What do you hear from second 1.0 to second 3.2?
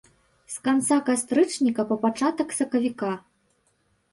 кастрычніка па пачатак сакавіка.